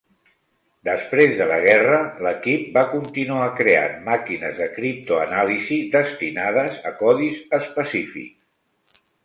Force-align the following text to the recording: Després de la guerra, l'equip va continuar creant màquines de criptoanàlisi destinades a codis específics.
Després 0.87 1.35
de 1.41 1.45
la 1.51 1.59
guerra, 1.65 1.99
l'equip 2.27 2.63
va 2.77 2.85
continuar 2.95 3.51
creant 3.61 4.01
màquines 4.09 4.59
de 4.63 4.69
criptoanàlisi 4.79 5.79
destinades 5.99 6.83
a 6.91 6.97
codis 7.05 7.47
específics. 7.63 9.03